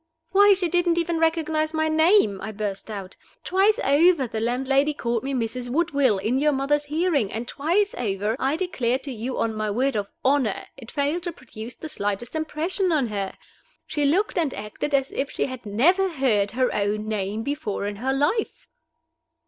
[0.31, 3.15] "Why, she didn't even recognize my name!" I burst out.
[3.43, 5.69] "Twice over the landlady called me Mrs.
[5.69, 9.95] Woodville in your mother's hearing, and twice over, I declare to you on my word
[9.95, 13.33] of honor, it failed to produce the slightest impression on her.
[13.85, 17.97] She looked and acted as if she had never heard her own name before in
[17.97, 18.67] her life."